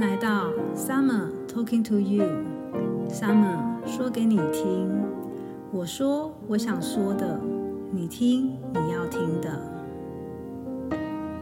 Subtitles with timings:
[0.00, 4.88] 来到 Summer Talking to You，Summer 说给你听。
[5.72, 7.40] 我说我想说的，
[7.90, 9.60] 你听你要听的。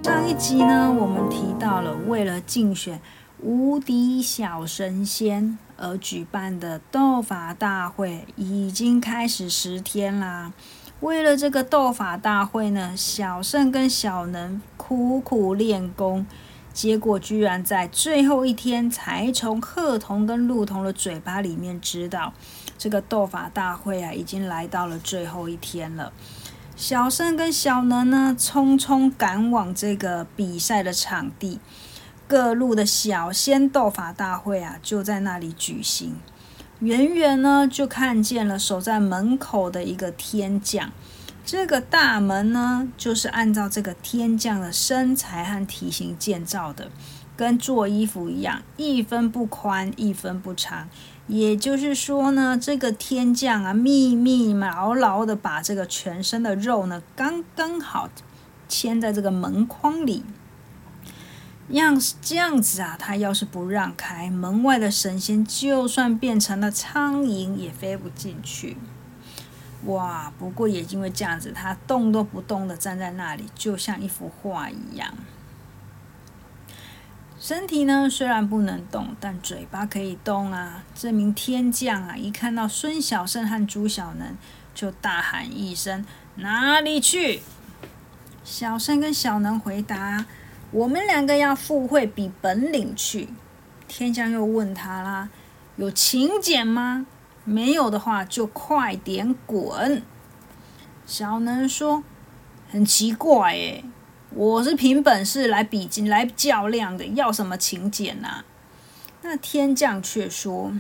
[0.04, 2.99] 上一集呢，我们提到了为了竞选
[3.42, 10.54] 无敌小神仙而举办的斗法大会已经开始十天啦。
[11.01, 16.25] 为了这个斗法大会呢，小胜跟小能苦苦练功。
[16.77, 22.35] 结果居然在最后一天才从鹤童跟鹿童的嘴巴里面知道，
[22.77, 26.12] 这个斗法大会啊，已经来到了最后一天了。
[26.77, 31.59] 小胜跟小能呢，匆匆赶往这个比赛的场地，
[32.29, 36.16] 各路的小仙斗法大会啊，就在那里举行。
[36.80, 40.93] 远远呢，就看见了守在门口的一个天将。
[41.47, 46.91] 这个大门呢，就是按照这个天将的身材和体型建造的，
[47.37, 50.88] 跟做衣服一样，一分不宽，一分不长。
[51.29, 58.10] 也就是说呢，这个天将啊，密密牢牢的把这个全身的肉呢，刚刚好
[58.69, 60.25] 牵在这个门框里。
[61.69, 68.77] 样这样子啊，他要是不让开，门外的神仙就算变成了苍蝇，也飞不进去。
[69.86, 70.32] 哇！
[70.38, 75.12] 不过也因为这样子，他动都不动的站在那里，就像一幅画一样。
[77.38, 80.82] 身体呢虽然不能动，但嘴巴可以动啊！
[80.94, 84.36] 这名天将啊，一看到孙小胜和朱小能，
[84.74, 86.04] 就大喊一声
[86.36, 87.42] ：“哪里去？”
[88.42, 90.24] 小胜跟小能回答
[90.72, 93.28] ：“我们两个要赴会比本领去。”
[93.86, 95.28] 天将又问他啦
[95.76, 97.06] ：“有请柬吗？”
[97.47, 100.02] 没有的话，就快点滚。
[101.06, 102.03] 小能说
[102.69, 103.84] ：“很奇怪诶，
[104.30, 108.44] 我是凭本事来比金来较量的，要什么请柬呐？”
[109.22, 110.72] 那天将却说：“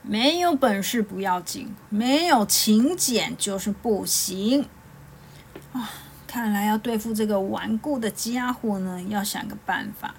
[0.00, 4.66] 没有本事不要紧，没有请柬就是不行。”
[5.74, 5.90] 啊，
[6.26, 10.14] 看来要对付这个顽固的家伙呢，要想个办法。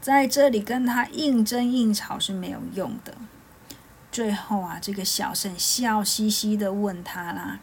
[0.00, 3.14] 在这里跟他硬争硬吵是没有用的。
[4.12, 7.58] 最后啊，这个小圣笑嘻嘻的问他啦：“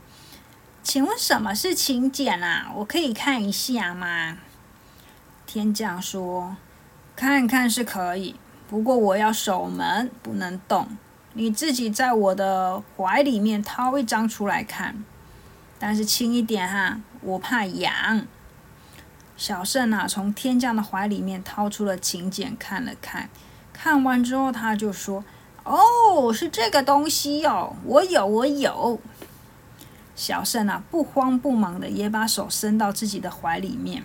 [0.81, 2.71] 请问什么是请柬啊？
[2.77, 4.39] 我可以看一下吗？”
[5.45, 6.57] 天将说
[7.15, 8.35] ：“看看是可以，
[8.67, 10.87] 不过我要守门，不能动。
[11.33, 15.03] 你自己在我的怀里面掏一张出来看，
[15.77, 18.25] 但是轻一点哈，我怕痒。”
[19.37, 23.29] 小圣啊，从天将的怀里面掏出了请柬，看了看，
[23.71, 25.23] 看完之后他就说。
[25.69, 28.99] 哦，是这个东西哦，我有，我有。
[30.15, 34.03] 小圣啊，不慌不忙的也把手伸到自己的怀里面，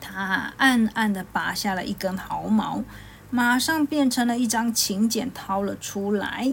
[0.00, 2.84] 他暗暗的拔下了一根毫毛，
[3.30, 6.52] 马上变成了一张请柬，掏了出来。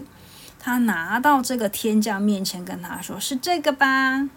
[0.58, 4.30] 他拿到这个天将面前，跟他说：“是这个吧？”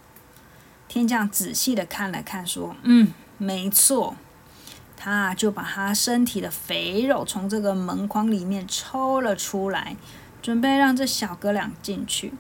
[0.89, 4.17] 天将仔细的看了看，说：“嗯，没错。”
[4.97, 9.95] 他就把他身体的肥肉从这个门框里面抽了出来，
[10.41, 12.33] 准备让这小哥俩进去。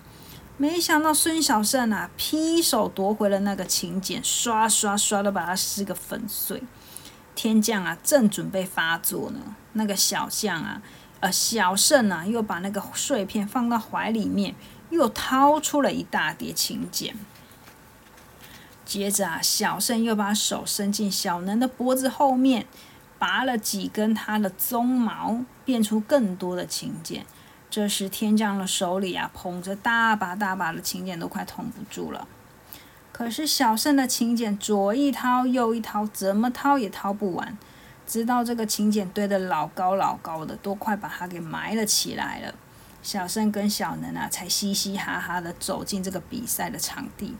[0.57, 6.63] 没想到孙小胜啊，劈手夺回了那个请柬，刷刷刷的把它撕个粉碎。
[7.35, 9.39] 天将啊，正准备发作呢，
[9.73, 10.81] 那个小将啊，
[11.19, 14.55] 呃，小胜啊，又把那个碎片放到怀里面，
[14.89, 17.15] 又掏出了一大叠请柬。
[18.87, 22.65] 接着啊，小胜又把手伸进小能的脖子后面，
[23.19, 27.25] 拔了几根他的鬃毛，变出更多的琴键。
[27.69, 32.25] 这时天将的手里啊，捧着大把大把的琴键，都快捅不住了。
[33.11, 37.57] 可是小胜的琴键左一掏右一掏，怎么掏也掏不完，
[38.07, 42.55] 直到这个琴键堆得老高老高的，都快把它给埋了起来了。
[43.03, 47.35] 小胜跟小能啊，才嘻嘻哈哈的走进这个比赛的场地。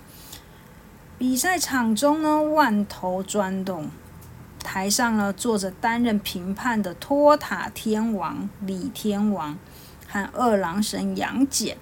[1.19, 3.89] 比赛场中呢，万头钻动，
[4.63, 9.57] 台上呢坐着担任评判的托塔天王李天王
[10.07, 11.75] 和二郎神杨戬。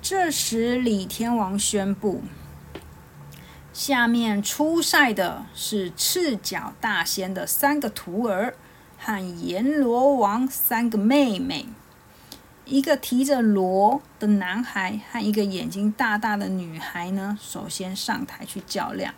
[0.00, 2.22] 这时，李天王宣布，
[3.72, 8.54] 下面出赛的是赤脚大仙的三个徒儿
[8.96, 11.66] 和阎罗王三个妹妹。
[12.70, 19.12] 一个提着锣的男孩和一个眼睛大大的女孩呢，首先上台去较量。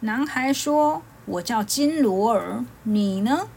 [0.00, 3.48] 男孩说：“我叫金罗儿，你呢？”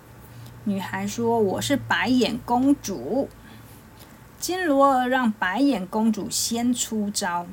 [0.66, 3.30] 女孩说：“我是白眼公主。”
[4.40, 7.48] 金罗儿让白眼公主先出招，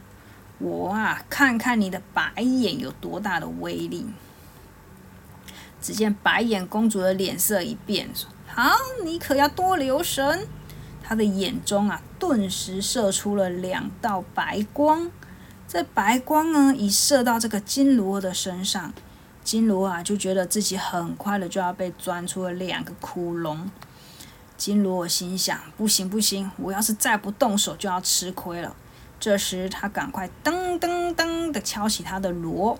[0.59, 4.05] 我啊，看看你的白眼有多大的威力。
[5.81, 10.47] 只见白眼公主的脸色一变，说好，你可要多留神。
[11.09, 15.11] 他的眼中啊，顿时射出了两道白光。
[15.67, 18.93] 这白光呢，一射到这个金罗的身上，
[19.43, 23.61] 金罗啊就觉得自己很快的就要被钻出了两个窟窿。
[24.59, 28.77] 金罗心想：不行不行，我要是再不动手，就要吃亏了。
[29.19, 32.79] 这时他赶快噔噔噔的敲起他的锣。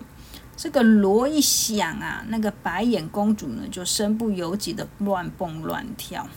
[0.55, 6.27] 这个锣一响啊，那个白眼公主呢，就身不由己的乱蹦乱跳。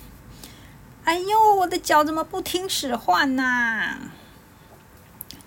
[1.04, 3.96] 哎呦，我的脚怎么不听使唤呐？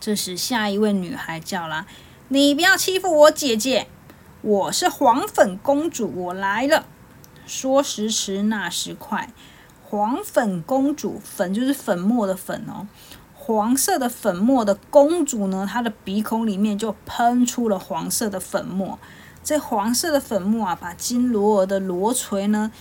[0.01, 1.85] 这时，下一位女孩叫了
[2.27, 3.87] ：“你不要欺负我姐姐，
[4.41, 6.85] 我是黄粉公主，我来了。”
[7.47, 9.29] 说时迟，那时快，
[9.81, 12.87] 黄粉公主，粉就是粉末的粉哦，
[13.33, 18.99] 黄色的粉末的公主呢，她的鼻孔里面就喷出了黄色的粉末。
[19.41, 22.73] 这黄色的粉末啊，把金罗尔的罗锤呢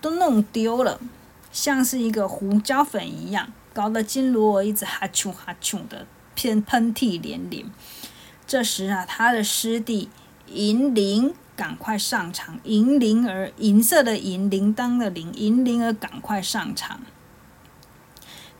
[0.00, 0.98] 都弄丢了。
[1.56, 7.64] 像是一个胡椒粉一样，搞得金罗一直哈啾哈啾的偏喷嚏连连。
[8.46, 10.10] 这时啊，他的师弟
[10.48, 17.00] 银铃赶快上场，银铃儿银色的银铃铛的铃，银铃儿赶快上场。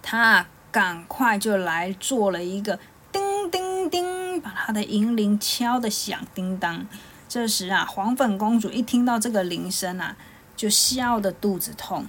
[0.01, 2.81] 他赶快就来做了一个
[3.13, 6.87] 叮叮叮，把他的银铃敲得响叮当。
[7.29, 10.17] 这时啊，黄粉公主一听到这个铃声啊，
[10.57, 12.07] 就笑得肚子痛。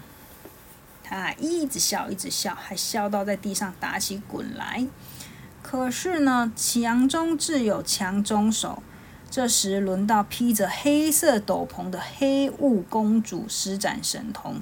[1.07, 4.86] 他一直笑，一直笑，还笑到在地上打起滚来。
[5.62, 8.83] 可是呢，强中自有强中手。
[9.30, 14.62] 这时轮到披着黑色斗篷的黑雾公主施展神通。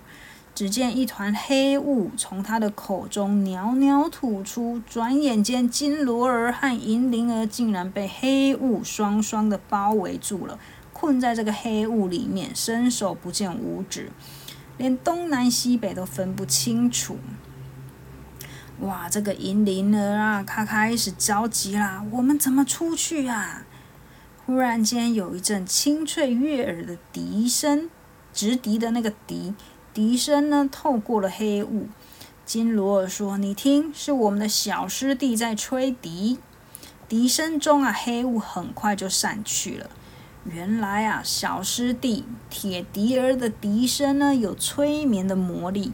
[0.56, 10.58] 只见一团黑雾从她的口中袅袅吐出，转眼间金罗儿和银铃儿竟然被黑雾双双的包围住了，
[10.94, 14.10] 困在这个黑雾里面，伸手不见五指。
[14.78, 17.18] 连东南西北都分不清楚。
[18.82, 22.06] 哇，这个银铃儿啊，他开始着急啦！
[22.12, 23.66] 我们怎么出去啊？
[24.46, 27.90] 忽然间，有一阵清脆悦耳的笛声，
[28.34, 29.56] 直笛的那个笛，
[29.94, 31.88] 笛声呢，透过了黑雾。
[32.46, 36.38] 金罗尔说：“你听，是我们的小师弟在吹笛。”
[37.08, 39.90] 笛声中啊，黑雾很快就散去了。
[40.46, 45.92] 原来啊，小师弟铁笛儿的笛声呢，有催眠的魔力。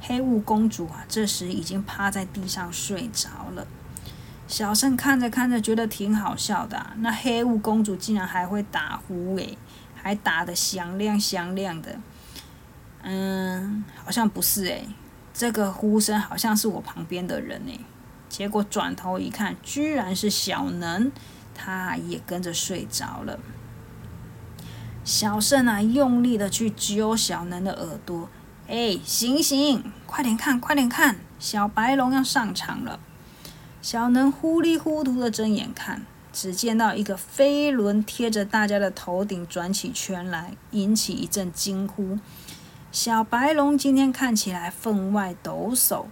[0.00, 3.66] 黑雾公主啊，这时已经趴在地上睡着了。
[4.46, 6.92] 小圣看着看着，觉得挺好笑的。
[6.98, 9.58] 那黑雾公主竟然还会打呼诶，
[9.96, 11.98] 还打得响亮响亮的。
[13.02, 14.88] 嗯，好像不是诶，
[15.34, 17.80] 这个呼声好像是我旁边的人诶。
[18.28, 21.10] 结果转头一看，居然是小能，
[21.52, 23.40] 他也跟着睡着了。
[25.08, 28.28] 小圣啊，用力的去揪小能的耳朵。
[28.68, 33.00] 哎，醒醒，快点看，快点看，小白龙要上场了。
[33.80, 42.18] 小能糊里糊涂的睁眼看，只见到一个飞轮贴着大家的头顶转起圈来，引起一阵惊呼。
[42.92, 46.04] 小白龙今天看起来分外抖擞，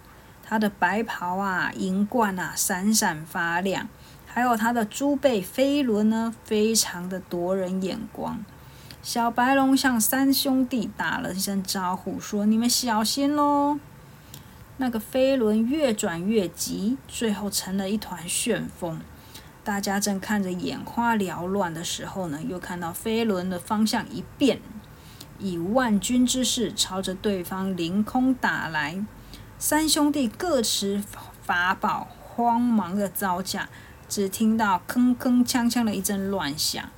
[0.42, 3.90] 他的白袍啊、银冠啊闪闪发亮，
[4.24, 8.42] 还有他的猪背飞轮呢，非常的夺人眼光。
[9.06, 13.78] 小白龙向三兄弟打了一声招呼，说：“你们小心喽！”
[14.78, 19.00] 那个飞轮越转越急，最后成了一团旋风。
[19.62, 24.60] 大家正看着眼花缭乱的时候呢，又看到飞轮的方向一变，
[25.38, 29.06] 以万钧之势朝着对方凌空打来。
[29.56, 31.00] 三兄弟各持
[31.42, 33.68] 法宝，慌忙的招架，
[34.08, 36.90] 只听到铿铿锵锵的一阵乱响。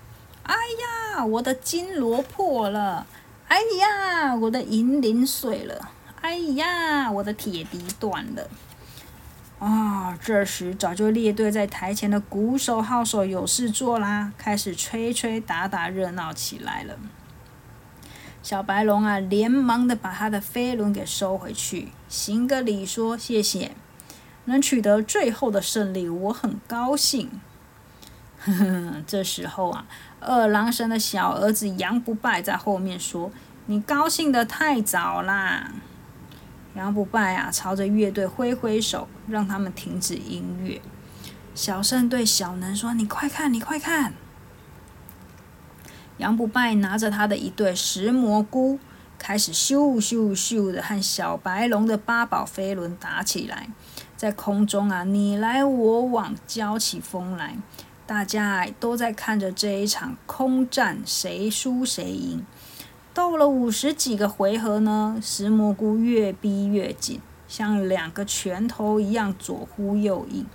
[0.48, 3.06] 哎呀，我的金锣破了！
[3.48, 5.90] 哎呀，我的银铃碎了！
[6.22, 8.48] 哎呀，我的铁笛断了！
[9.58, 16.96] 啊，这时早就列队在台前的鼓手、号手有事做啦，开始吹吹打打，热闹起来了。
[18.42, 23.72] 小白龙啊，连忙的把他的飞轮给收回去，行个礼说谢谢，
[24.46, 27.40] 能取得最后的胜利，我很高兴。
[29.06, 29.84] 这时候啊。
[30.20, 33.30] 二郎神的小儿子杨不败在后面说
[33.66, 35.70] ：“你高兴得太早啦！”
[36.74, 40.80] 杨不败啊，朝着乐队挥挥手，让他们停止音乐。
[41.54, 44.14] 小圣对小能说：“你快看，你快看！”
[46.18, 48.80] 杨不败拿着他的一对石蘑菇，
[49.18, 53.68] 开始咻咻咻的和小白龙的八宝飞轮打起来，
[54.16, 57.56] 在空中啊，你来我往，交起风来。
[58.08, 62.42] 大家都在看着这一场空战，谁输谁赢。
[63.12, 70.46] 斗了五十几个回合呢，石蘑菇越逼越紧，像两个拳头一样左呼右应。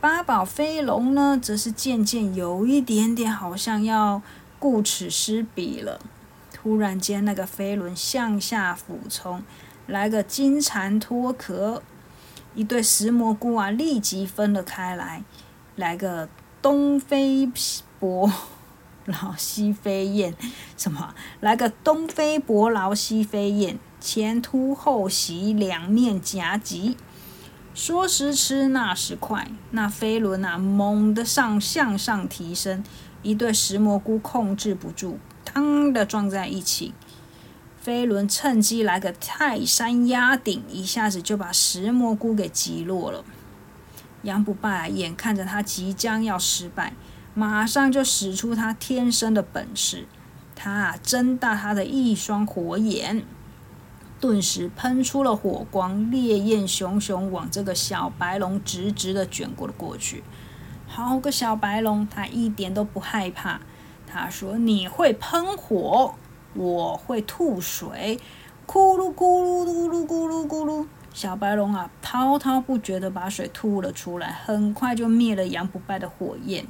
[0.00, 4.22] 八宝飞龙呢，则是渐渐有一点点好像要
[4.58, 6.00] 顾此失彼了。
[6.50, 9.42] 突然间，那个飞轮向下俯冲，
[9.86, 11.82] 来个金蝉脱壳，
[12.54, 15.22] 一对石蘑菇啊，立即分了开来，
[15.74, 16.26] 来个
[16.66, 17.48] 东飞
[18.00, 18.28] 伯
[19.04, 20.34] 劳西飞燕，
[20.76, 21.14] 什么？
[21.38, 26.96] 来个东飞伯劳西飞燕，前突后袭，两面夹击。
[27.72, 32.82] 说时迟，那时快，那飞轮啊，猛地上向上提升，
[33.22, 36.92] 一对石蘑菇控制不住，当的撞在一起。
[37.80, 43.24] 飞轮趁机来个泰山压顶，一下子就把石蘑菇给击落了。
[44.26, 46.92] 杨不败眼看着他即将要失败，
[47.32, 50.08] 马上就使出他天生的本事，
[50.56, 53.24] 他睁大他的一双火眼。
[54.18, 60.24] 顿时喷出了火光，烈焰熊熊往这个小白龙直直的卷过了过去。
[60.88, 63.60] 好个小白龙，他一点都不害怕。
[64.06, 66.14] 他说：“你会喷火，
[66.54, 68.18] 我会吐水，
[68.66, 76.66] 咕噜咕噜咕噜咕噜咕噜。”小白龙啊，滔滔不绝的把水吐了出来，很快就灭了杨不败的火焰。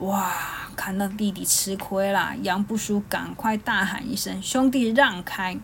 [0.00, 0.32] 哇！
[0.74, 5.56] 看到弟弟吃亏了，杨不输赶快大喊一声：“兄弟，让开！”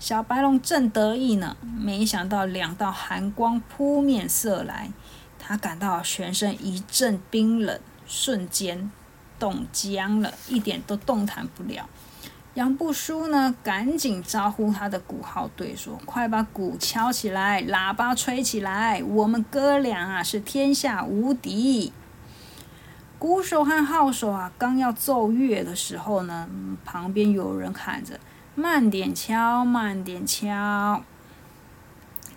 [0.00, 4.90] 小白龙正得意呢，没想到两道寒光扑面射来，
[5.38, 8.90] 他感到全身一阵冰冷，瞬间
[9.38, 11.88] 冻僵了，一点都动弹不了。
[12.56, 21.92] 杨不输呢，赶紧招呼他的鼓号队说：“快把鼓敲起来，喇叭吹起来，我们哥俩啊是天下无敌！”
[23.20, 26.48] 鼓手和号手啊，刚要奏乐的时候呢，
[26.82, 28.18] 旁边有人喊着。
[28.54, 31.02] 慢点敲，慢点敲。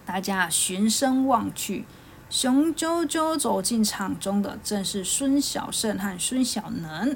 [0.06, 1.86] 大家循声望去，
[2.30, 7.16] 雄赳赳走进场中的正是孙小胜和孙小能。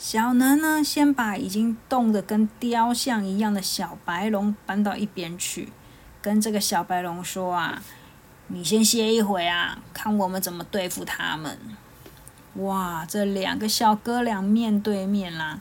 [0.00, 5.68] 小能呢，先把已经冻得跟雕像一样的小白龙搬到一边去，
[6.22, 7.82] 跟这个小白龙说：“啊，
[8.46, 11.58] 你先歇一会啊，看我们怎么对付他们。”
[12.56, 15.60] 哇，这两个小哥俩面对面啦。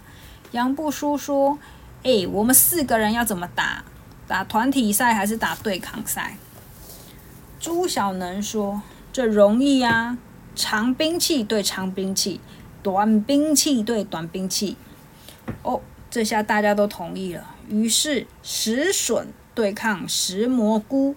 [0.51, 1.59] 杨不输说。
[2.03, 3.83] 哎，我们四个人要怎么打？
[4.25, 6.37] 打团体赛还是打对抗赛？
[7.59, 8.81] 朱小能说
[9.11, 10.17] ：“这容易啊，
[10.55, 12.39] 长兵器对长兵器，
[12.81, 14.77] 短兵器对短兵器。”
[15.63, 15.81] 哦，
[16.11, 17.55] 这下大家都同意了。
[17.69, 21.15] 于是石笋对抗石蘑菇，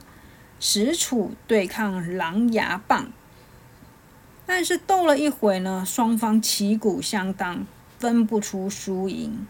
[0.58, 3.10] 石杵对抗狼牙棒。
[4.44, 7.64] 但是斗了一会呢，双方旗鼓相当，
[7.98, 9.46] 分不出输赢。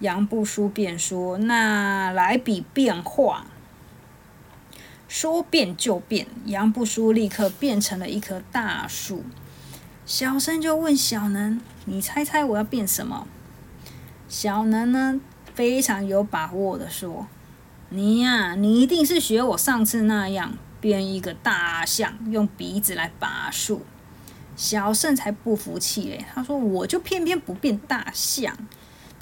[0.00, 3.46] 杨不输便说：“那来比变化。”
[5.06, 9.24] 说变就变，杨不输立刻变成了一棵大树。
[10.10, 13.28] 小生就问小能：“你猜猜我要变什么？”
[14.28, 15.20] 小能呢，
[15.54, 17.28] 非常有把握的说
[17.90, 23.82] ：“你呀，你一定是学我上次那样，变一个大象，用鼻子来拔树。”
[24.56, 28.52] 小胜才不服气嘞，他说：“我就偏偏不变大象。”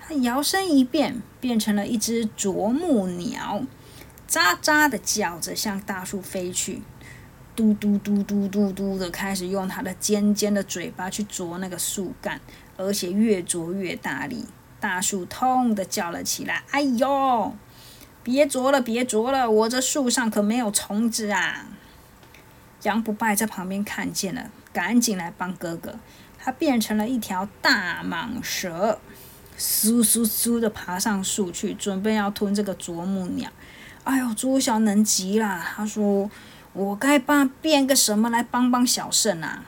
[0.01, 3.63] 他摇身一变，变成了一只啄木鸟，
[4.27, 6.81] 喳喳的叫着向大树飞去，
[7.59, 12.41] 嘟嘟嘟嘟嘟嘟的开始用它的尖尖的嘴巴去啄那个树干，
[12.77, 14.45] 而且越啄越大力。
[14.79, 17.53] 大树痛的叫了起来：“哎呦，
[18.23, 21.67] 别啄了，别啄了，我这树上可没有虫子啊！”
[22.85, 25.97] 杨不败在旁边看见了，赶紧来帮哥哥。
[26.39, 29.01] 他变成了一条大蟒蛇。
[29.59, 33.51] 嗖嗖嗖的爬上树去，准备要吞这个啄木鸟。
[34.05, 36.31] 哎呦，朱小能急了，他说
[36.79, 39.65] ：“我该帮变个什么来帮帮小胜啊？”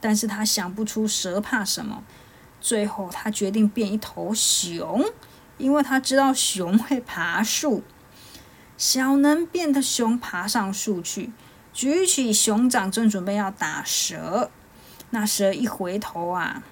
[0.00, 2.04] 但是他想不出蛇怕什么，
[2.60, 5.04] 最后他决定变一头熊，
[5.58, 7.82] 因为他知道熊会爬树。
[8.76, 11.32] 小能变的熊爬上树去，
[11.72, 14.50] 举起熊掌，正准备要打蛇，
[15.10, 16.62] 那蛇一回头啊！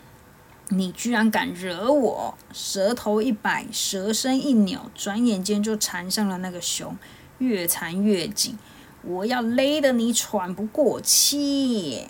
[0.69, 2.39] 你居然敢惹我！
[2.53, 6.97] 蛇头一摆，蛇身一扭，转眼间就缠上了那个熊，
[7.39, 8.57] 越缠越紧。
[9.03, 12.07] 我要勒得你喘不过气！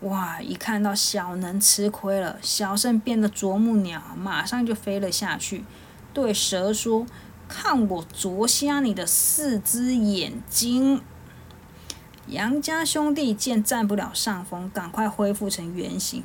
[0.00, 0.40] 哇！
[0.40, 5.64] 一看到小能吃亏了，小胜变得啄木鸟，马上就飞了下去，
[6.12, 7.06] 对蛇说
[7.48, 11.00] ：“看我啄瞎你的四只眼睛！”
[12.28, 16.22] 杨家兄弟见占不了上风，赶快恢复成原形。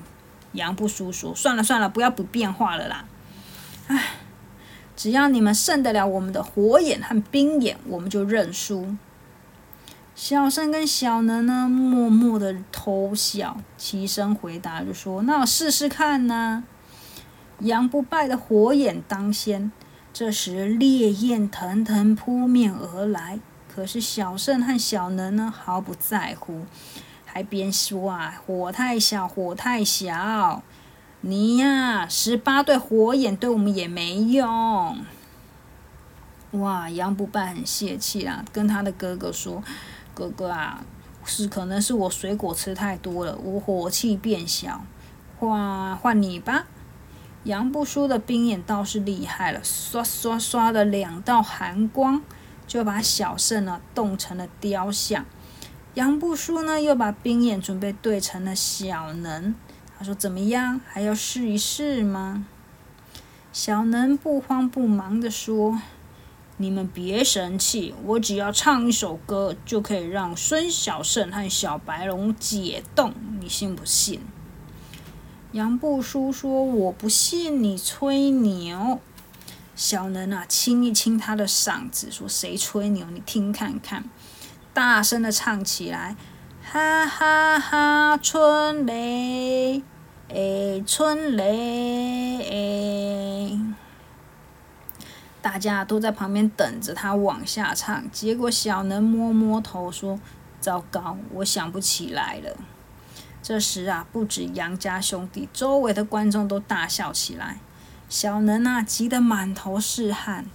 [0.52, 3.06] 杨不输说：“算了算了，不要不变化了啦。”
[3.88, 4.18] 唉，
[4.96, 8.96] 只要你们胜得了我们的火眼和冰眼，我们就认输。
[10.22, 16.66] 小胜跟小能呢，默默的偷笑，齐声回答就说：“那我试试看呢。”
[17.60, 19.72] 杨不败的火眼当先，
[20.12, 23.40] 这时烈焰腾腾扑面而来。
[23.74, 26.66] 可是小胜和小能呢，毫不在乎，
[27.26, 30.62] 还边说啊：“火太小，火太小，
[31.22, 34.98] 你呀，十八对火眼对我们也没用。”
[36.52, 39.64] 哇，杨不败很泄气啊，跟他的哥哥说。
[40.20, 40.84] 哥哥啊，
[41.24, 44.84] 是可能是我水果吃太多了，我火气变小。
[45.40, 46.68] 换换你吧。
[47.46, 52.22] 杨不输的冰眼倒是厉害了，刷刷刷的两道寒光，
[52.68, 55.26] 就把小胜呢冻成了雕像。
[55.94, 59.56] 杨不输呢又把冰眼准备对成了小能。
[59.98, 62.46] 他说：“怎么样，还要试一试吗？”
[63.54, 65.80] 小能不慌不忙的说。
[66.62, 74.20] 你们别生气，我只要唱一首歌，就可以让孙小胜和小白龙解冻，你信不信？
[75.54, 79.00] 杨不书说：“我不信你吹牛。”
[79.74, 83.08] 小能啊，清一清他的嗓子，说：“谁吹牛？
[83.10, 84.04] 你听看看。”
[84.74, 86.18] 大声的唱起来
[86.62, 89.82] ：“哈哈哈，春雷，
[90.28, 93.60] 哎，春雷，哎。”
[95.50, 100.20] 大家都在旁边等着他往下唱，结果小能摸摸头说
[100.62, 102.56] ：“糟糕，我想不起来了。”
[103.42, 107.58] 这时啊，不止杨家兄弟，周围的观众都大笑起来。
[108.08, 110.46] 小能啊，急得满头是汗，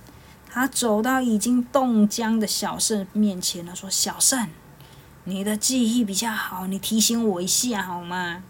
[0.49, 4.49] 他走到已经冻僵的小胜面前了，说：“小胜，
[5.25, 8.45] 你的记忆比较好，你提醒我一下好吗？”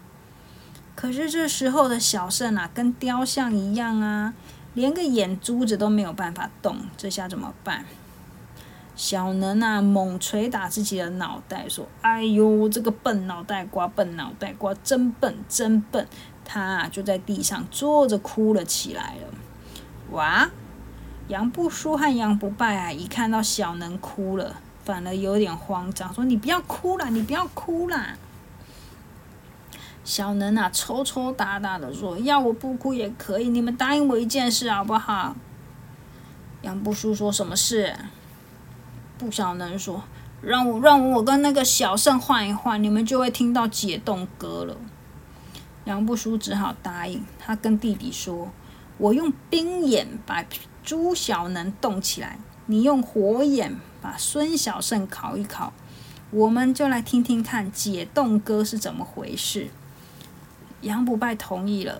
[0.93, 4.35] 可是这时候的小胜啊，跟雕像一样啊。
[4.75, 7.85] 连个眼珠子都没有办法动，这下怎么办？
[8.95, 16.07] 小能啊，猛捶打自己的脑袋，说：“哎呦，这个笨脑袋瓜，笨脑袋瓜，真笨，真笨！”
[16.45, 19.33] 他啊，就在地上坐着哭了起来了。
[20.11, 20.49] 哇！
[21.27, 28.15] 杨不输和杨不败啊，一看到小能哭了，反而有点慌张，说：“你不要哭了，你不要哭啦！”
[30.05, 35.35] 小能啊，抽抽打打的说：“要我不哭也可以，你们答应我一件事好不好？”
[36.61, 37.95] 杨不叔说什么事？
[39.17, 40.03] 不小能说
[40.41, 44.77] ：“让我让我跟那个小胜换一换，你们就会听到解冻歌了。”
[45.85, 47.23] 杨不叔只好答应。
[47.39, 48.51] 他跟弟弟说
[48.99, 50.45] ：“我用冰眼把
[50.83, 52.37] 朱小能冻起来，
[52.67, 55.73] 你用火眼把孙小胜烤一烤，
[56.29, 59.69] 我们就来听听看解冻歌是怎么回事。”
[60.85, 61.99] 杨不败同意了。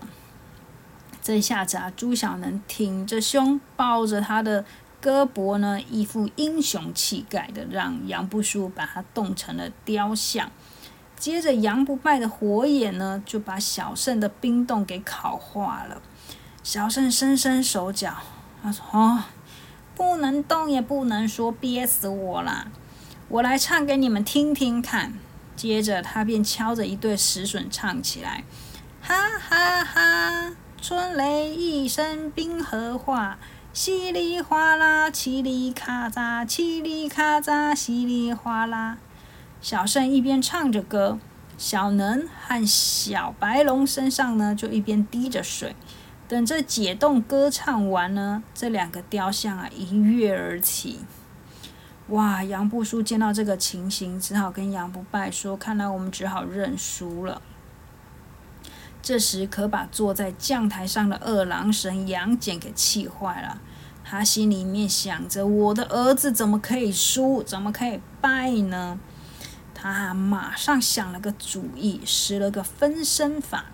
[1.21, 4.63] 这下子啊，朱小能挺着胸，抱着他的
[5.02, 10.52] 胳膊呢，一副英雄气概的，让杨不输把他冻成了雕像。
[11.17, 16.00] 接着，杨不败的火眼呢，就把小胜的冰冻给烤化了。
[16.62, 18.13] 小胜伸伸手脚，
[18.62, 19.24] 他说：“哦，
[19.95, 22.67] 不能动也不能说，憋死我啦！
[23.30, 25.13] 我来唱给你们听听看。”
[25.56, 28.43] 接着，他便敲着一对石笋唱起来。
[29.08, 30.52] 哈哈哈！
[30.82, 33.38] 春雷一声冰河化，
[33.72, 38.98] 稀里哗啦，嘁里咔嚓，嘁里咔嚓，稀里哗啦。
[39.62, 41.20] 小胜一边唱着歌，
[41.56, 45.76] 小能和小白龙身上呢就一边滴着水。
[46.28, 51.02] 等这解冻歌唱完呢，这两个雕像啊一跃而起。
[52.08, 52.44] 哇！
[52.44, 57.39] 杨不输见到这个情形，只好跟杨不败说：“看来我们只好认输了。”
[59.06, 63.62] 这时可把坐在将台上的二郎神杨戬给气坏了。
[64.04, 67.44] 他心里面想着：我的儿子怎么可以输？
[67.44, 69.00] 怎么可以败呢？
[69.76, 73.65] 他马上想了个主意，施了个分身法。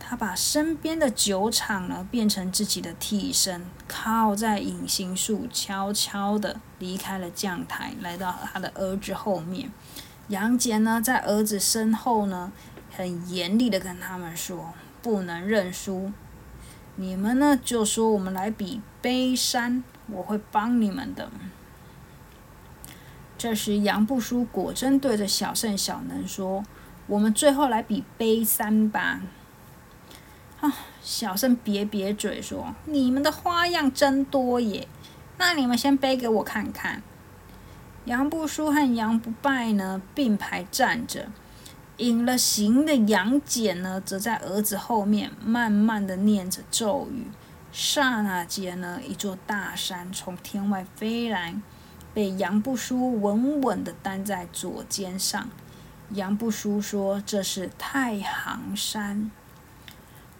[0.00, 9.70] 他把身边的酒厂呢变成自己的替身，靠在隐形树，悄悄的离开了将台，来到他的儿子后面。
[10.26, 12.50] 杨戬呢，在儿子身后呢。
[12.96, 16.10] 很严厉的跟他们说：“不能认输，
[16.96, 21.30] 你们呢就说我们来比悲山，我会帮你们的。”
[23.36, 26.64] 这时杨不输果真对着小胜、小能说
[27.06, 29.20] ：“我们最后来比悲山吧。”
[30.62, 34.88] 啊，小胜瘪瘪嘴说：“你们的花样真多耶，
[35.36, 37.02] 那你们先背给我看看。”
[38.06, 41.28] 杨不输和杨不败呢并排站着。
[41.98, 47.26] 隐了形的杨戬呢，则在儿子后面慢慢的念着咒语。
[47.72, 51.54] 刹那间呢，一座大山从天外飞来，
[52.12, 55.48] 被杨不输稳稳地担在左肩上。
[56.10, 59.30] 杨不输说：“这是太行山。”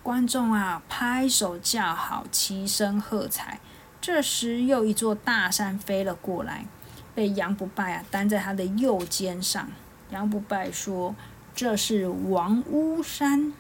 [0.03, 3.59] 观众啊，拍手叫好，齐声喝彩。
[4.01, 6.67] 这时，又一座大山飞了过来，
[7.15, 9.69] 被杨不败啊担在他的右肩上。
[10.11, 11.17] 杨不败说
[11.57, 13.53] ：“这是王屋山。”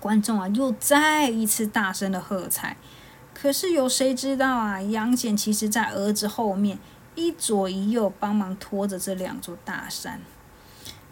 [0.00, 2.76] 观众啊，又再一次大声的喝彩。
[3.32, 4.80] 可是有谁知道啊？
[4.80, 6.78] 杨戬其实在儿子后面
[7.14, 10.20] 一左一右帮忙拖着这两座大山，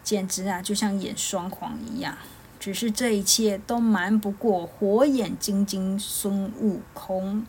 [0.03, 2.17] 简直啊，就像演双簧一样。
[2.59, 7.45] 只是这一切都瞒不过火眼金睛孙悟空。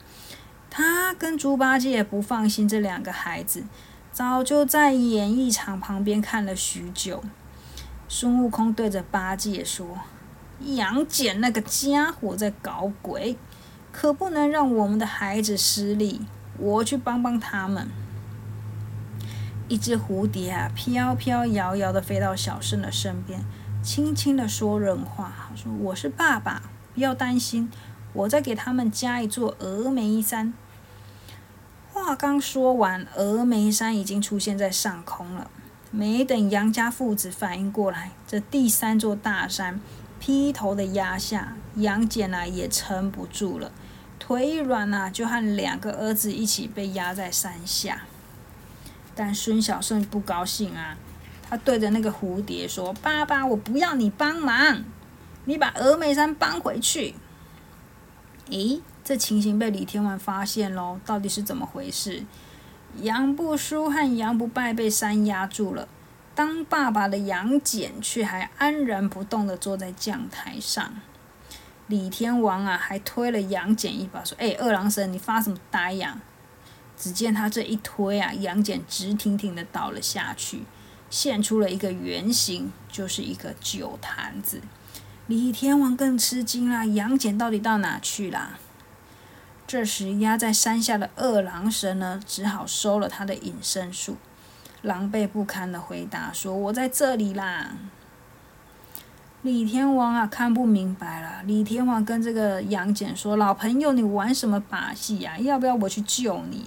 [0.70, 3.64] 他跟猪八戒不放心这两个孩子，
[4.12, 7.22] 早就在演艺场旁边看了许久。
[8.14, 10.01] 孙悟空对着八戒说
[10.77, 13.38] ：“杨戬那个家伙在搞鬼，
[13.90, 16.20] 可不能让我们的孩子失利。
[16.59, 17.88] 我去帮帮他们。”
[19.66, 23.40] 一只蝴蝶啊，飘飘摇摇的飞到小圣的身边，
[23.83, 27.70] 轻轻的说人话：“说我是爸爸，不要担心。”
[28.12, 30.53] 我再给他们加一座峨眉山。
[31.90, 35.51] 话刚说完，峨眉山已经出现在上空了。
[35.94, 39.78] 没等杨家父子反应过来，这第三座大山
[40.18, 43.70] 劈头的压下，杨戬啊也撑不住了，
[44.18, 48.02] 腿一软啊，就和两个儿子一起被压在山下。
[49.14, 50.96] 但孙小圣不高兴啊，
[51.46, 54.83] 他对着那个蝴蝶说：“爸爸，我不要你帮忙，
[55.44, 57.14] 你把峨眉山搬回去。”
[58.48, 62.24] 咦，这情形被李天王发现喽，到底是怎么回事？
[63.00, 65.88] 杨不输和杨不败被山压住了，
[66.35, 70.94] 当爸爸的杨戬却还安然不动地坐在将台上。
[71.88, 76.20] 李天王啊，还推了杨戬一把，说：“哎，二郎神，你发什么呆呀？”
[76.96, 80.62] 只见他这一推啊，杨戬直挺挺地倒了下去，
[81.11, 84.61] 现出了一个原形，就是一个酒坛子。
[85.26, 88.59] 李天王更吃惊啦，杨戬到底到哪去了？
[89.72, 94.18] 这时压在山下的二郎神呢，只好收了他的隐身术，
[94.82, 97.70] 狼狈不堪的回答说：“我在这里啦。”
[99.40, 101.42] 李天王啊，看不明白了。
[101.46, 105.38] 李天王跟这个杨戬说：“老朋友，你玩什么把戏呀？
[105.38, 106.66] 要不要我去救你？”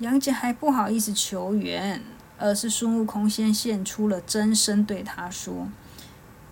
[0.00, 2.02] 杨戬还不好意思求援，
[2.38, 5.68] 而是孙悟空先现出了真身，对他说。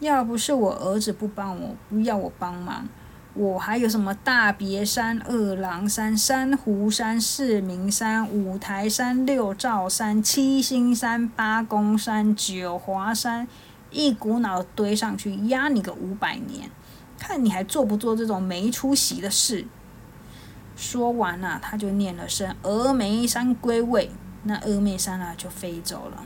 [0.00, 2.88] 要不是我儿子不帮我，不要我帮忙，
[3.34, 13.48] 我还有什么大别山、二郎山、珊瑚山、四明山、五台山、六灶山、七星山、八公山、九华山，
[13.90, 16.70] 一股脑堆上去压你个五百年，
[17.18, 19.64] 看你还做不做这种没出息的事。
[20.76, 24.10] 说完了，他就念了声“峨眉山归位”，
[24.44, 26.24] 那峨眉山啊就飞走了。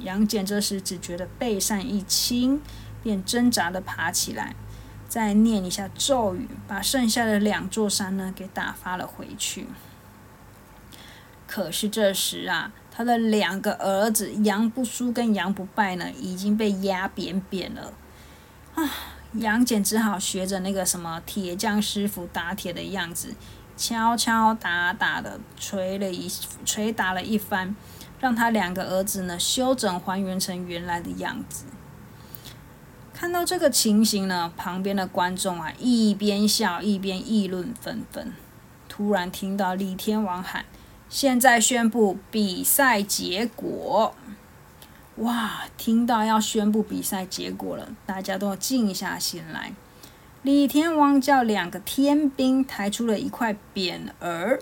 [0.00, 2.60] 杨戬这时只觉得背上一轻。
[3.00, 4.56] 便挣扎的爬起来，
[5.08, 9.66] 再念一下咒语，把剩下的两座山呢给打发了回去。
[11.46, 17.94] 可是这时啊，他的两个儿子杨不输跟杨不败呢已经被压扁扁了。
[18.74, 18.84] 啊，
[19.32, 23.34] 杨戬只好学着那个什么铁匠师傅打铁的样子，
[23.78, 26.28] 敲敲打打的捶了一
[26.66, 27.74] 捶打了一番，
[28.20, 31.64] 让他两个儿子呢修整还原成原来的样子。
[33.20, 38.32] 看到这个情形呢，旁边的观众啊一边笑一边议论纷纷。
[38.88, 40.64] 突然听到李天王喊
[41.10, 44.14] ：“现在宣布比赛结果！”
[45.18, 49.72] 哇，听到要宣布比赛结果了，大家都要静下心来。
[50.42, 54.60] 李天王叫两个天兵抬出了一块匾额，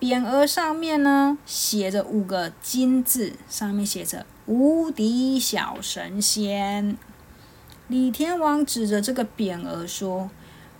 [0.00, 6.98] 匾额上面呢写着五个金字，上面写着“无敌小神仙”。
[7.92, 10.30] 李天王指着这个匾额说：“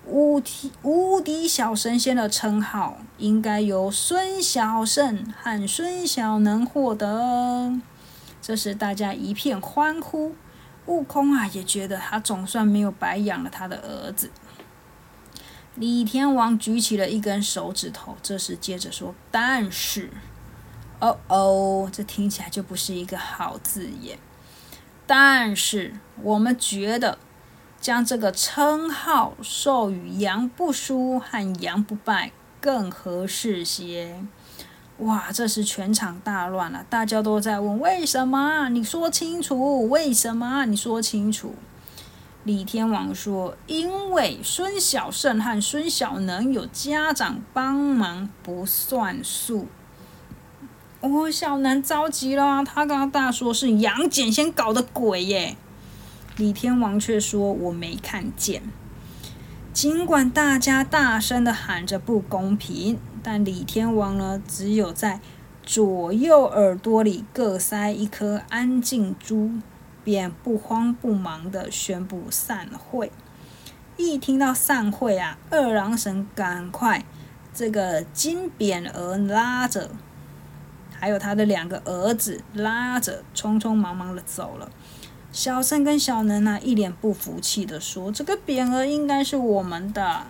[0.09, 7.79] 无敌无敌小神仙的称号，应该由孙小圣和孙小能获得。”
[8.41, 10.35] 这时大家一片欢呼。
[10.87, 14.31] 悟空啊，也觉得他总算没有白养了他的儿子。
[15.75, 20.09] 李天王举起了一根手指头，这时接着说：“但是，
[20.99, 24.19] 哦哦，这听起来就不是一个好字眼。”
[25.07, 27.19] 但是我们觉得，
[27.81, 34.23] 将这个称号授予杨不输和杨不败更合适些。
[34.99, 35.33] 哇！
[35.33, 38.69] 这时全场大乱了，大家都在问：为什么？
[38.69, 40.65] 你说清楚，为什么？
[40.67, 41.57] 你说清楚。
[42.45, 49.67] 李天王说：“因为孙小胜和孙小能有家长帮忙，不算数。”
[51.03, 55.57] 哦，小南着急了，他刚刚大说是杨戬先搞的鬼耶。
[56.37, 58.63] 李天王却说：“我没看见。”
[59.75, 65.21] 尽管大家大声的喊着不公平，但李天王呢，只有在
[65.65, 69.51] 左右耳朵里各塞一颗安静珠，
[70.05, 73.11] 便不慌不忙的宣布散会。
[73.97, 77.05] 一听到散会啊，二郎神赶快
[77.53, 79.91] 这个金匾额拉着，
[81.03, 84.71] 还有他的两个儿子拉着，匆匆忙忙的走了。
[85.33, 90.23] 小圣跟小能啊，一脸不服气的说：“这个匾额应该是我们的。”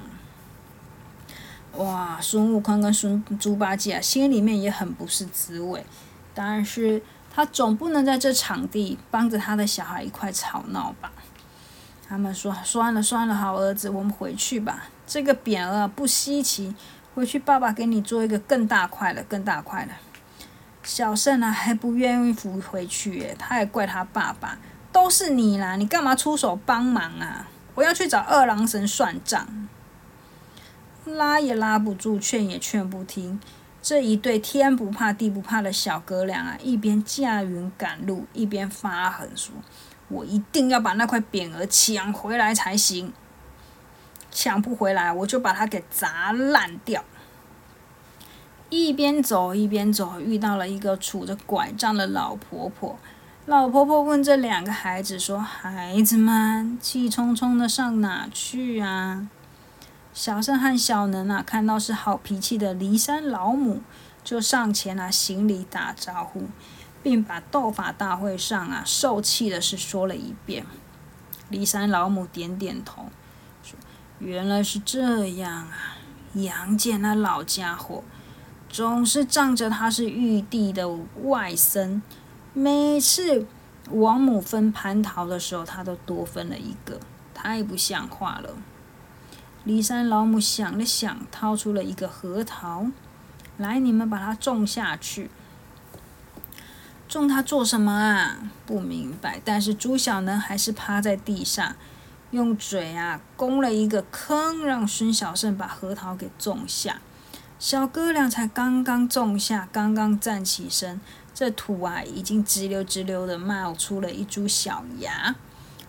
[1.76, 5.84] 哇，孙悟空跟孙猪八戒啊，心里面也很不是滋味。
[6.32, 11.12] 但是他总不能在这场地帮着他的小孩一块吵闹吧？
[12.08, 14.84] 他们说：“算了算了，好儿子，我们回去吧。
[15.06, 16.74] 这个匾额不稀奇，
[17.14, 19.92] 回去爸爸给你做一个更大块的，更大块的。”
[20.82, 24.58] 小圣啊，还不愿意扶回去，他也怪他爸爸。
[24.92, 25.76] 都是你啦！
[25.76, 27.48] 你干嘛出手帮忙啊？
[27.74, 29.68] 我要去找二郎神算账，
[31.06, 33.40] 拉也拉不住，劝也劝不听。
[33.80, 39.54] 这一对天不怕地不怕的小哥俩啊，一边驾云赶路，一边发狠说
[40.08, 43.12] ：“我一定要把那块匾额抢回来才行！
[44.30, 47.02] 抢不回来，我就把它给砸烂掉。”
[48.74, 52.98] 一边走一边走，遇到了一个拄着拐杖的老婆婆。
[53.44, 59.28] 老婆婆问这两个孩子说：“孩子们，气冲冲的上哪去啊？”
[60.14, 63.82] 小圣和小能啊，看到是好脾气的骊山老母，
[64.24, 66.48] 就上前啊行礼打招呼，
[67.02, 70.64] 并把斗法大会上啊受气的事说了一遍。
[71.50, 73.04] 骊山老母点点头，
[73.62, 73.78] 说
[74.18, 75.98] ：“原来是这样啊！
[76.32, 78.02] 杨戬那老家伙，
[78.72, 80.88] 总是仗着他是玉帝的
[81.22, 82.00] 外甥。”
[82.54, 83.46] 每次
[83.90, 86.98] 王母分蟠桃的时候，他都多分了一个，
[87.32, 88.50] 太不像话了。
[89.64, 92.86] 骊山老母想了想，掏出了一个核桃，
[93.58, 95.30] 来，你们把它种下去。
[97.08, 98.38] 种它做什么啊？
[98.64, 99.40] 不明白。
[99.44, 101.76] 但是朱小能还是趴在地上，
[102.30, 107.00] 用嘴啊攻了一个坑，让孙小胜把核桃给种下。
[107.62, 111.00] 小哥俩才刚刚种下，刚刚站起身。
[111.32, 115.36] 这土啊，已经直溜直溜的冒出了一株小芽，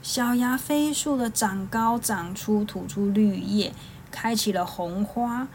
[0.04, 3.74] 小芽飞速的长高长出，吐出绿叶，
[4.12, 5.48] 开启了红花。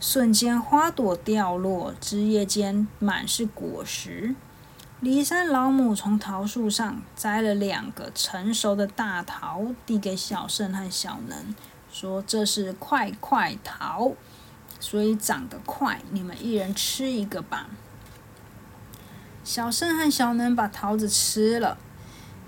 [0.00, 4.34] 瞬间花朵掉落，枝叶间满是果实。
[5.02, 11.54] 骊山老母从桃树上摘了两个成熟的大桃，递给小圣和小能，
[11.92, 14.12] 说：“这是快快桃，
[14.78, 17.68] 所以长得快，你们一人吃一个吧。”
[19.44, 21.78] 小胜和小能把桃子吃了，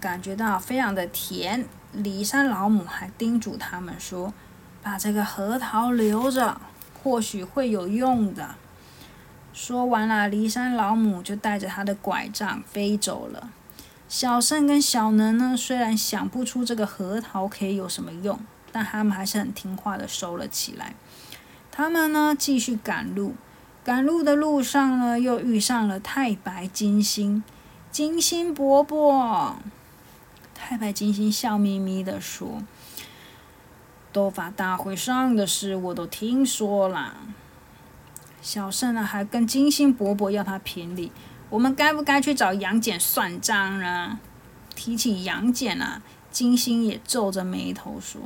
[0.00, 1.66] 感觉到非常的甜。
[1.96, 4.34] 骊山老母还叮嘱他们说
[4.82, 6.60] ：“把这个核桃留着，
[7.02, 8.56] 或许会有用的。”
[9.54, 13.50] 说完了，骊山老母就带着他的拐杖飞走了。
[14.08, 18.38] 小胜跟小能呢，虽然想不出这个核桃可以有什么用，
[18.70, 20.94] 但他们还是很听话的收了起来。
[21.78, 23.36] 他们呢，继续赶路。
[23.84, 27.44] 赶路的路上呢，又遇上了太白金星。
[27.92, 29.54] 金星伯伯，
[30.56, 32.64] 太白金星笑眯眯的说
[34.12, 37.14] ：“斗法大会上的事我都听说了。”
[38.42, 41.12] 小圣呢，还跟金星伯伯要他评理。
[41.48, 44.18] 我们该不该去找杨戬算账呢？
[44.74, 48.22] 提起杨戬啊，金星也皱着眉头说：“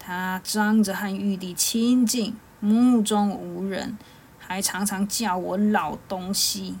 [0.00, 3.98] 他仗着和玉帝亲近，目中无人。”
[4.40, 6.76] 还常常叫我老东西。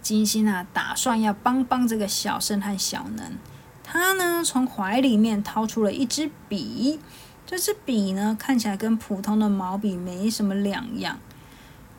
[0.00, 3.36] 金星啊，打算要帮帮这个小生和小能。
[3.84, 6.98] 他呢，从怀里面掏出了一支笔。
[7.44, 11.18] 这支笔呢，看起来跟普通的毛笔没什么两样。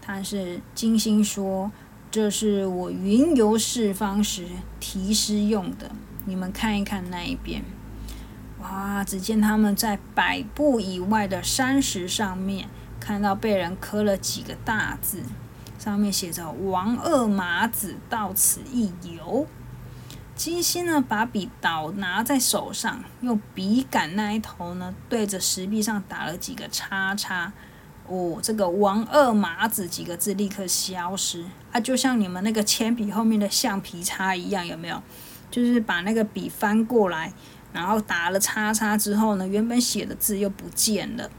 [0.03, 1.71] 但是金星说
[2.09, 4.47] ：“这是我云游四方时
[4.79, 5.91] 题诗用的。”
[6.25, 7.63] 你们看一看那一边。
[8.61, 9.03] 哇！
[9.03, 12.69] 只见他们在百步以外的山石上面。
[12.99, 15.23] 看到被人刻了几个大字，
[15.79, 19.47] 上面写着“王二麻子到此一游”。
[20.37, 27.51] 金星呢，把笔倒拿在手上，用笔杆那一头呢，对着石壁上打了几个叉叉。
[28.07, 35.01] 哦，这个“王二麻子”几个字立刻消失啊，就像你们那个铅笔后面的橡皮擦一样，有没有？
[35.49, 37.33] 就是把那个笔翻过来，
[37.73, 41.29] 然后打了叉叉之后呢，原本写的字又不见了。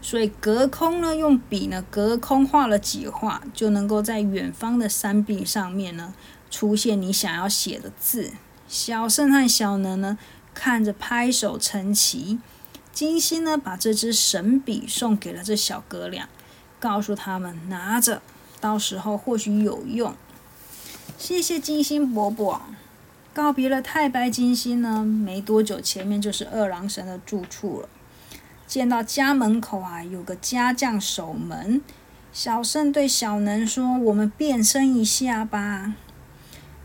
[0.00, 6.14] 所以隔空呢，用笔呢隔空画了几画，就能够在远方的山壁上面呢
[6.50, 8.32] 出现你想要写的字。
[8.68, 10.18] 小圣和小能呢
[10.52, 12.38] 看着拍手称奇。
[12.92, 16.28] 金星呢把这支神笔送给了这小哥俩，
[16.78, 18.22] 告诉他们拿着，
[18.60, 20.14] 到时候或许有用。
[21.16, 22.62] 谢谢金星伯伯。
[23.34, 27.88] 告别了太白金星呢，没多久前面就是二郎神的住处了。
[28.64, 31.82] 见到家门口啊，有个家将守门。
[32.32, 35.94] 小圣对小能说：“我们变身一下吧。”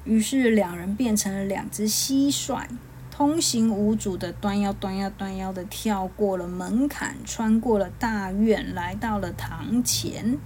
[0.05, 2.63] 于是两人变成了两只蟋蟀，
[3.11, 10.39] 通行无阻的端腰端腰端腰的跳过了门槛，穿过了大院，来到了堂前。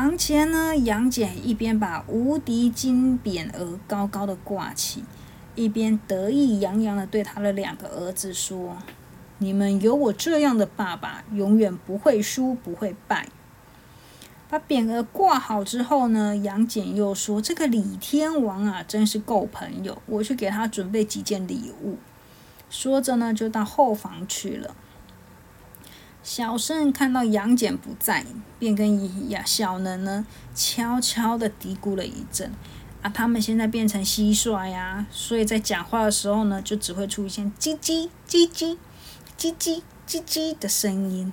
[0.00, 5.02] 堂前呢，杨戬一边把无敌金匾额高高的挂起，
[5.56, 8.76] 一边得意洋洋的对他的两个儿子说。
[9.38, 13.28] 你们有我这样的爸爸，永远不会输，不会败。
[14.48, 21.96] 把匾额挂好之后呢，杨戬又说：“这个李天王啊，真是够朋友，我去给他准备几件礼物。”
[22.70, 24.76] 说着呢，就到后房去了。
[26.30, 28.22] 小圣看到杨戬不在，
[28.58, 32.52] 便跟呀小能呢悄悄的嘀咕了一阵
[33.00, 38.76] ：“啊，他们现在变成蟋蟀呀，所以在讲话的时候呢，就只会出现叽叽叽叽。”
[39.38, 41.32] 叽叽叽叽的声音，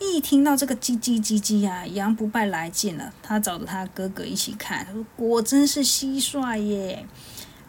[0.00, 3.12] 一听到这个叽叽叽叽啊，杨不败来劲了。
[3.22, 7.06] 他找着他哥哥一起看，说：“果真是蟋蟀耶！”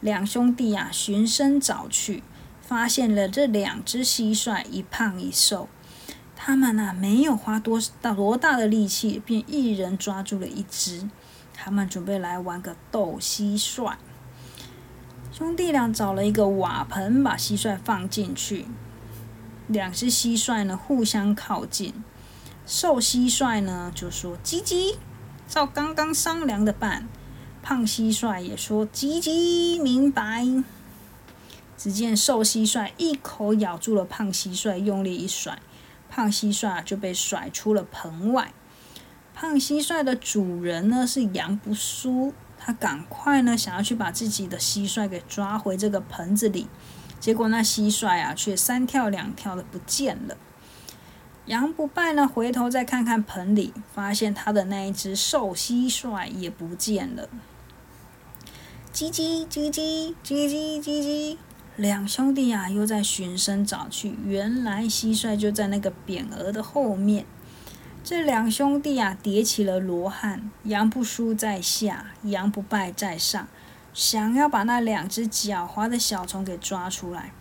[0.01, 2.23] 两兄弟啊，循声找去，
[2.59, 5.69] 发现了这两只蟋蟀，一胖一瘦。
[6.47, 11.09] 他们啊，没有花多大多大的力气，便一人抓住了一只。
[11.55, 13.95] 他们准备来玩个斗蟋蟀。
[15.31, 18.67] 兄弟俩找了一个瓦盆，把蟋蟀放进去。
[19.65, 21.91] 两只蟋蟀呢互相靠近，
[22.67, 24.97] 瘦蟋蟀呢就说：“叽叽，
[25.47, 27.07] 照刚刚商量的办。”
[27.63, 30.45] 胖蟋蟀也说：“叽叽，明白。”
[31.75, 35.59] 只见瘦蟋蟀一口咬住了胖蟋蟀，用力一甩，
[36.15, 38.53] 胖蟋蟀就被甩出了盆外。
[39.33, 46.69] 胖蟋蟀的主人呢是杨不苏，他赶快呢想要去把自己的蟋蟀给抓回这个盆子里。
[47.19, 50.37] 结果那蟋蟀啊，却三跳两跳的不见了。
[51.47, 57.27] 杨不败呢，回头再看看盆里，发现他的那一只瘦蟋蟀也不见了。
[58.93, 61.37] 叽叽叽叽叽叽叽叽，
[61.77, 64.15] 两兄弟啊，又在循声找去。
[64.25, 67.25] 原来蟋蟀就在那个匾额的后面。
[68.03, 73.47] 这两兄弟啊，叠起了罗汉，杨不输在下，杨不败在上。
[73.93, 77.31] 想要把那两只狡猾的小虫给抓出来，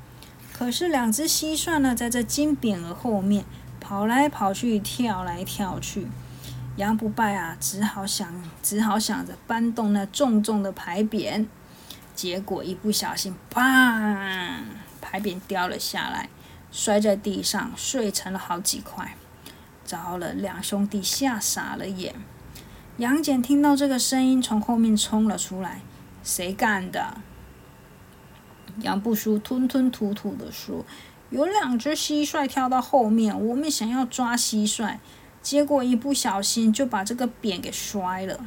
[0.52, 3.44] 可是两只蟋蟀呢，在这金匾额后面
[3.80, 6.08] 跑来跑去，跳来跳去。
[6.76, 11.46] 杨不败啊，只好想，只好想着搬动那重重的牌匾，
[12.14, 13.60] 结果一不小心，砰！
[15.00, 16.28] 牌匾掉了下来，
[16.70, 19.16] 摔在地上，碎成了好几块。
[19.84, 22.14] 糟了，两兄弟吓傻了眼。
[22.98, 25.80] 杨戬听到这个声音，从后面冲了出来。
[26.22, 27.18] 谁干的？
[28.80, 30.84] 杨不输吞吞吐吐的说
[31.30, 34.98] ：“有两只蟋蟀跳到后面，我们想要抓蟋蟀，
[35.42, 38.46] 结果一不小心就把这个匾给摔了。”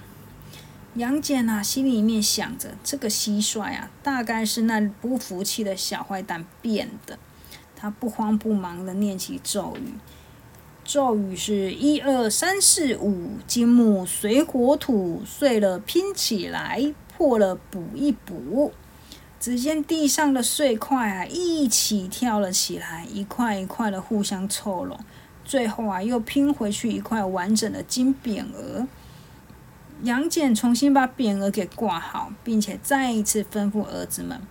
[0.97, 7.19] 杨戬啊，心里面想着：这个蟋蟀啊，大概是那不服气的小坏蛋变的。
[7.75, 9.93] 他不慌不忙的念起咒语，
[10.83, 16.93] 咒语是一二三四五，金木水火土，碎了拼起来。
[17.15, 18.71] 破了补一补，
[19.39, 24.99] 只见地上的碎块啊一起跳了起来，一块一块的互相凑拢，
[25.43, 28.87] 最后啊又拼回去一块完整的金匾额。
[30.03, 34.41] 杨戬重新把匾额给挂好，并且再一次吩咐儿子们：“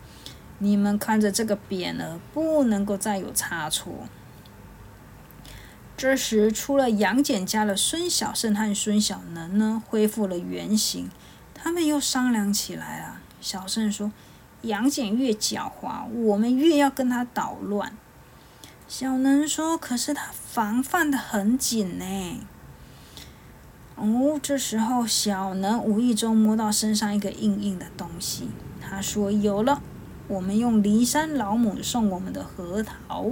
[0.58, 3.92] 你们看着这个匾额，不能够再有差错。”
[5.96, 11.08] 这时，除了杨戬家的孙小胜和孙小能呢，恢复了原形。
[11.54, 13.20] 他们又商量起来了。
[13.40, 14.12] 小圣说
[14.62, 17.96] ：“杨戬越狡猾，我们越要跟他捣乱。”
[18.86, 22.04] 小能说：“可是他防范的很紧呢。”
[23.96, 29.80] 哦，这时候小能无意中摸到身上一个硬硬的东西，他说：“有了，
[30.28, 33.26] 我们用骊山老母送我们的核桃。”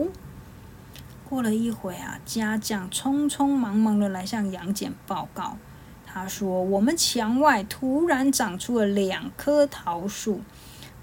[1.28, 5.58] 过了一会啊，家将匆匆忙忙的来向杨戬报告。
[6.06, 10.40] 他说：“我们墙外突然长出了两棵桃树，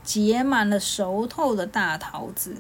[0.03, 2.55] 结满了熟透的大桃子。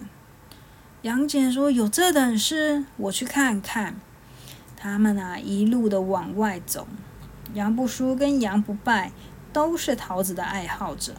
[1.01, 2.85] 杨戬说：“有这等事？
[2.97, 3.95] 我去看看。”
[4.81, 6.87] 他们啊，一路的往外走。
[7.53, 9.11] 杨不输跟杨不败
[9.53, 11.13] 都是桃子的爱好者。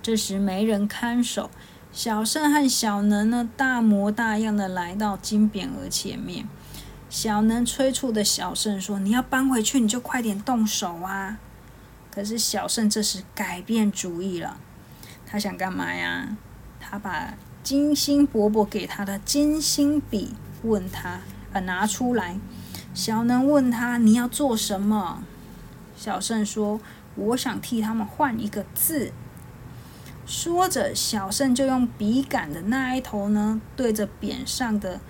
[0.00, 1.50] 这时没人看守，
[1.92, 6.46] 小胜和小能呢，大模大样的来到金匾额前面。
[7.10, 11.38] 小能催促的小胜说：“你要搬回去，你就快点动手啊！”
[12.14, 14.58] 可是小胜这时改变主意了，
[15.26, 16.36] 他想干嘛呀？
[16.78, 17.34] 他把
[17.64, 21.20] 金星伯伯给他的金星笔问他，
[21.52, 22.38] 呃，拿出来。
[22.94, 25.22] 小能问他：“你要做什么？”
[25.96, 26.80] 小胜说
[27.16, 29.12] ：“我想替他们换一个字。”
[30.26, 35.00] 说着，小胜就用笔杆的那一头呢，对着匾上的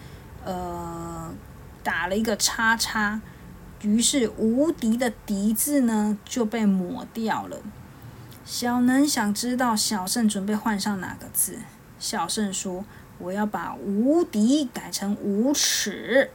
[0.45, 1.33] 呃
[1.83, 3.21] 打了一个叉叉，
[3.83, 7.59] 于是“无敌”的“敌”字呢就被抹掉了。
[8.45, 11.59] 小能想知道小胜准备换上哪个字，
[11.99, 12.85] 小胜说
[13.19, 16.31] ：“我要把‘无敌’改成‘无耻’。”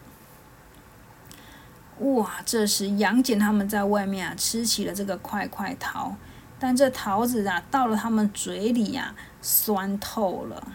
[1.99, 2.41] 哇！
[2.45, 6.15] 这时杨戬他们在外面啊吃起了这个快快桃。
[6.59, 10.67] 但这桃子啊，到了他们嘴里呀，酸透了。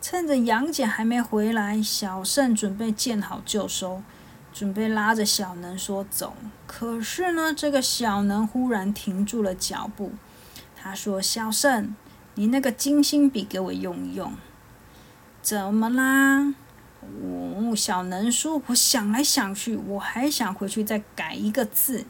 [0.00, 4.02] 趁着杨戬还没回来，小胜准备见好就收，
[4.52, 6.34] 准备拉着小能说走。
[6.66, 10.12] 可是呢，这个小能忽然停住了脚步。
[10.76, 11.96] 他说：“小胜，
[12.34, 14.32] 你那个金星笔给我用一用。”
[15.46, 16.54] 怎么啦？
[17.68, 22.04] 我小能说：“我想来想去，我还想回去再改一个字。”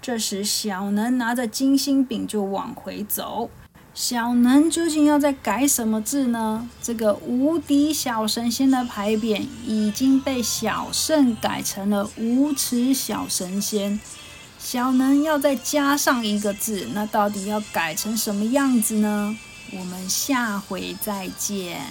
[0.00, 3.50] 这时，小能拿着金星饼就往回走。
[3.92, 6.66] 小能究竟要再改什么字呢？
[6.80, 14.00] 这个无敌小神仙的牌匾已经被小圣改成了无耻小神仙。
[14.58, 19.36] 小能要再加上一个字，那到底要改成什么样子呢？
[19.72, 21.82] 我们下回再见。